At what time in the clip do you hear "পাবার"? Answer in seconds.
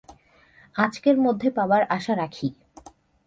1.49-1.81